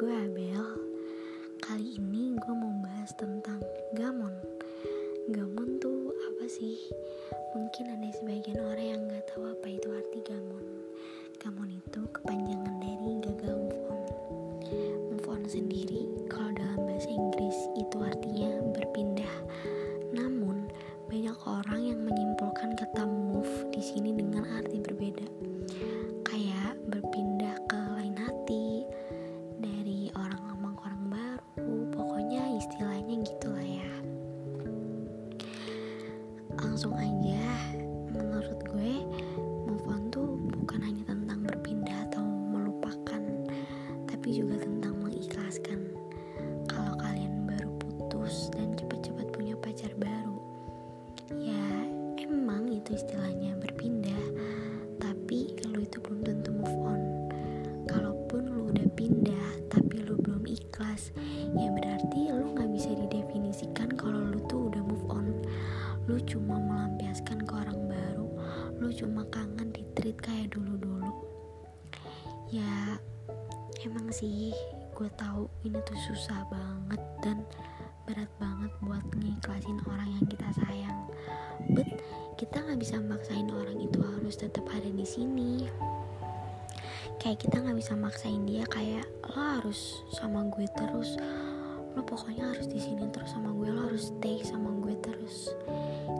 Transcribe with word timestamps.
gue 0.00 0.16
Abel. 0.16 0.64
Kali 1.60 2.00
ini 2.00 2.32
gue 2.32 2.54
mau 2.56 2.72
bahas 2.80 3.12
tentang 3.20 3.60
gamon. 3.92 4.32
Gamon 5.28 5.76
tuh 5.76 6.08
apa 6.24 6.48
sih? 6.48 6.88
Mungkin 7.52 7.84
ada 7.84 8.08
sebagian 8.16 8.64
orang 8.64 8.86
yang 8.96 9.00
gak 9.12 9.28
tahu 9.28 9.52
apa 9.52 9.68
itu 9.68 9.92
arti 9.92 10.24
gamon. 10.24 10.64
Gamon 11.36 11.68
itu 11.68 12.00
kepanjangan 12.16 12.80
dari 12.80 13.20
gagal 13.28 13.52
move 13.60 13.84
on. 13.92 14.02
Move 15.12 15.26
on 15.28 15.44
sendiri 15.44 16.08
kalau 16.32 16.48
dalam 16.56 16.80
bahasa 16.80 17.12
Inggris 17.12 17.68
itu 17.76 18.00
artinya 18.00 18.56
berpindah. 18.72 19.34
Namun 20.16 20.64
banyak 21.12 21.36
orang 21.44 21.80
yang 21.84 22.00
menyimpulkan 22.08 22.72
kata 22.72 23.04
move 23.04 23.68
di 23.68 23.84
sini 23.84 24.16
dengan 24.16 24.48
arti 24.48 24.80
berbeda. 24.80 25.49
Tapi 44.30 44.46
juga 44.46 44.62
tentang 44.62 44.94
mengikhlaskan. 45.02 45.90
Kalau 46.70 46.94
kalian 47.02 47.50
baru 47.50 47.66
putus 47.82 48.46
dan 48.54 48.78
cepat-cepat 48.78 49.26
punya 49.34 49.58
pacar 49.58 49.90
baru, 49.98 50.38
ya 51.34 51.66
emang 52.14 52.70
itu 52.70 52.94
istilahnya 52.94 53.58
berpindah, 53.58 54.22
tapi 55.02 55.58
lu 55.66 55.82
itu 55.82 55.98
belum 55.98 56.22
tentu 56.22 56.54
move 56.54 56.78
on. 56.78 57.02
Kalaupun 57.90 58.54
lu 58.54 58.70
udah 58.70 58.86
pindah 58.94 59.66
tapi 59.66 59.98
lu 59.98 60.14
belum 60.14 60.46
ikhlas, 60.46 61.10
ya 61.58 61.66
berarti 61.74 62.30
lu 62.30 62.54
nggak 62.54 62.70
bisa 62.70 62.94
didefinisikan 62.94 63.90
kalau 63.98 64.30
lu 64.30 64.38
tuh 64.46 64.70
udah 64.70 64.82
move 64.86 65.10
on. 65.10 65.26
Lu 66.06 66.22
cuma 66.22 66.54
melampiaskan 66.54 67.42
ke 67.42 67.50
orang 67.50 67.82
baru, 67.82 68.30
lu 68.78 68.94
cuma 68.94 69.26
kangen 69.26 69.74
di 69.74 69.82
treat 69.98 70.22
kayak 70.22 70.54
dulu-dulu. 70.54 70.89
Sih 74.10 74.50
gue 74.90 75.08
tahu 75.14 75.46
ini 75.62 75.78
tuh 75.86 75.98
susah 76.10 76.44
banget 76.50 77.02
dan 77.22 77.38
berat 78.10 78.28
banget 78.42 78.72
buat 78.82 79.04
ngiklasin 79.14 79.78
orang 79.86 80.10
yang 80.18 80.26
kita 80.26 80.50
sayang. 80.58 80.98
But 81.70 81.86
kita 82.34 82.58
nggak 82.58 82.80
bisa 82.82 82.98
maksain 82.98 83.46
orang 83.54 83.78
itu 83.78 84.02
harus 84.02 84.34
tetap 84.34 84.66
ada 84.66 84.90
di 84.90 85.06
sini. 85.06 85.70
Kayak 87.22 87.46
kita 87.46 87.62
nggak 87.62 87.78
bisa 87.78 87.94
maksain 87.94 88.42
dia 88.50 88.66
kayak 88.66 89.06
lo 89.30 89.62
harus 89.62 90.02
sama 90.10 90.42
gue 90.50 90.66
terus. 90.74 91.14
Lo 91.94 92.02
pokoknya 92.02 92.50
harus 92.50 92.66
di 92.66 92.82
sini 92.82 93.06
terus 93.14 93.30
sama 93.30 93.54
gue. 93.54 93.70
Lo 93.70 93.86
harus 93.86 94.10
stay 94.10 94.42
sama 94.42 94.74
gue 94.82 94.94
terus. 94.98 95.54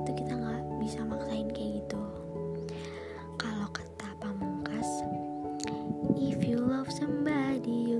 Itu 0.06 0.11
kita 0.14 0.30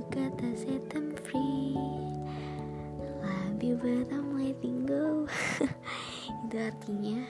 you 0.01 0.07
gotta 0.09 0.57
set 0.57 0.81
them 0.89 1.13
free. 1.13 1.77
Love 3.21 3.61
you 3.61 3.77
but 3.77 4.09
I'm 4.09 4.33
letting 4.33 4.89
go. 4.89 5.29
Itu 6.49 6.57
artinya 6.57 7.21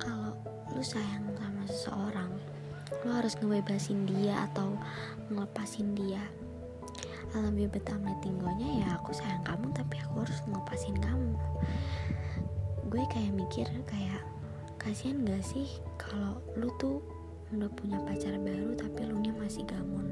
kalau 0.00 0.32
lu 0.72 0.80
sayang 0.80 1.28
sama 1.36 1.64
seseorang 1.68 2.32
lo 3.04 3.12
harus 3.12 3.36
ngebebasin 3.36 4.08
dia 4.08 4.48
atau 4.48 4.72
ngelepasin 5.28 5.92
dia. 5.92 6.24
Alam 7.36 7.60
letting 7.60 8.40
go-nya 8.40 8.88
ya 8.88 8.88
aku 8.96 9.12
sayang 9.12 9.44
kamu 9.44 9.68
tapi 9.76 10.00
aku 10.00 10.24
harus 10.24 10.40
ngelepasin 10.48 10.96
kamu. 10.96 11.36
Gue 12.88 13.04
kayak 13.12 13.36
mikir 13.36 13.68
kayak 13.84 14.24
kasihan 14.80 15.20
gak 15.28 15.44
sih 15.44 15.68
kalau 16.00 16.40
lu 16.56 16.72
tuh 16.80 17.04
udah 17.52 17.68
punya 17.76 18.00
pacar 18.08 18.32
baru 18.40 18.72
tapi 18.80 19.12
lu 19.12 19.20
nya 19.20 19.36
masih 19.36 19.68
gamon 19.68 20.08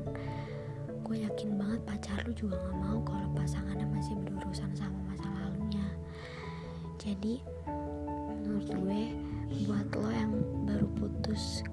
gue 1.10 1.26
yakin 1.26 1.58
banget 1.58 1.82
pacar 1.82 2.22
lu 2.22 2.30
juga 2.38 2.54
gak 2.54 2.78
mau 2.86 3.02
kalau 3.02 3.26
pasangannya 3.34 3.82
masih 3.90 4.14
berurusan 4.22 4.70
sama 4.78 4.94
masa 5.10 5.26
lalunya. 5.26 5.82
Jadi 7.02 7.42
menurut 8.46 8.70
gue 8.70 9.02
buat 9.66 9.90
lo 9.98 10.06
yang 10.06 10.38
baru 10.70 10.86
putus 10.94 11.66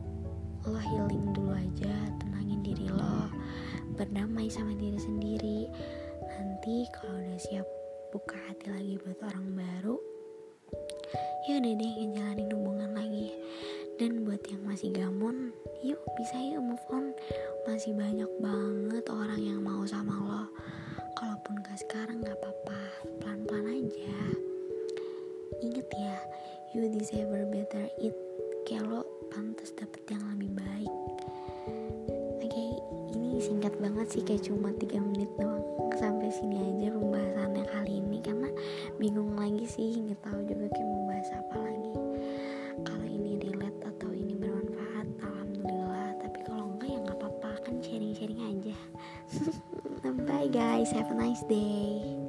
lo 0.66 0.81
healing 0.81 1.38
dulu 1.38 1.53
aja 1.53 1.94
tenangin 2.18 2.66
diri 2.66 2.90
lo 2.90 3.30
berdamai 3.94 4.50
sama 4.50 4.74
diri 4.74 4.98
sendiri. 4.98 5.69
Nanti 6.25 6.90
kalau 6.98 7.22
udah 7.22 7.38
siap 7.38 7.69
buka 8.09 8.42
hati 8.50 8.74
lagi 8.74 8.98
buat 9.06 9.22
orang 9.22 9.54
baru 9.54 10.02
ya 11.46 11.62
udah 11.62 11.74
deh 11.78 11.92
ngejalanin 11.94 12.50
hubungan 12.58 12.90
lagi. 12.98 13.38
Dan 14.02 14.25
buat 14.25 14.42
yang 14.50 14.66
masih 14.66 14.90
gamon 14.94 15.54
yuk 15.86 16.02
bisa 16.18 16.38
yuk 16.42 16.62
move 16.62 16.86
on 16.90 17.14
masih 17.78 17.94
banyak 17.94 18.32
banget 18.42 19.06
orang 19.06 19.38
yang 19.38 19.62
mau 19.62 19.86
sama 19.86 20.10
lo. 20.10 20.50
Kalaupun 21.14 21.62
gak 21.62 21.78
sekarang 21.78 22.26
gak 22.26 22.34
apa-apa. 22.42 22.82
Pelan-pelan 23.22 23.70
aja. 23.70 24.18
Inget 25.62 25.86
ya 25.94 26.18
you 26.74 26.90
deserve 26.90 27.38
better. 27.54 27.86
It 28.02 28.18
kayak 28.66 28.82
lo 28.82 29.06
pantas 29.30 29.78
dapet 29.78 30.10
yang 30.10 30.26
lebih 30.26 30.58
baik. 30.58 30.94
Oke 32.42 32.66
ini 33.14 33.38
singkat 33.46 33.78
banget 33.78 34.10
sih 34.10 34.26
kayak 34.26 34.42
cuma 34.50 34.74
3 34.74 34.98
menit 34.98 35.30
doang. 35.38 35.62
Sampai 36.02 36.34
sini 36.34 36.58
aja 36.58 36.98
pembahasannya 36.98 37.17
guys. 50.50 50.91
Have 50.91 51.12
a 51.12 51.16
nice 51.16 51.41
day 51.44 52.27